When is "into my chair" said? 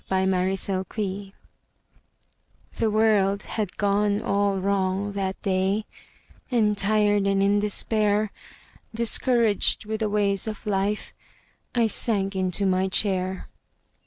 12.35-13.47